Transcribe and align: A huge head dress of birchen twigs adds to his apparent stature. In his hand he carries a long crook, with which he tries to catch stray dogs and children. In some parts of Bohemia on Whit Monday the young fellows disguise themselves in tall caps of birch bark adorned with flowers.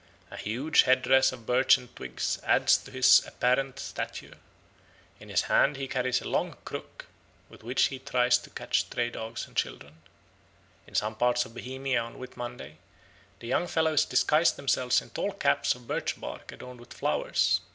A 0.31 0.35
huge 0.37 0.81
head 0.81 1.03
dress 1.03 1.31
of 1.31 1.45
birchen 1.45 1.89
twigs 1.89 2.39
adds 2.43 2.75
to 2.75 2.89
his 2.89 3.21
apparent 3.27 3.77
stature. 3.79 4.39
In 5.19 5.29
his 5.29 5.43
hand 5.43 5.77
he 5.77 5.87
carries 5.87 6.21
a 6.21 6.27
long 6.27 6.57
crook, 6.65 7.05
with 7.49 7.61
which 7.61 7.83
he 7.89 7.99
tries 7.99 8.39
to 8.39 8.49
catch 8.49 8.79
stray 8.81 9.11
dogs 9.11 9.45
and 9.45 9.55
children. 9.55 10.01
In 10.87 10.95
some 10.95 11.13
parts 11.13 11.45
of 11.45 11.53
Bohemia 11.53 12.01
on 12.01 12.17
Whit 12.17 12.35
Monday 12.35 12.79
the 13.41 13.47
young 13.47 13.67
fellows 13.67 14.03
disguise 14.03 14.51
themselves 14.51 15.03
in 15.03 15.11
tall 15.11 15.33
caps 15.33 15.75
of 15.75 15.85
birch 15.87 16.19
bark 16.19 16.51
adorned 16.51 16.79
with 16.79 16.93
flowers. 16.93 17.61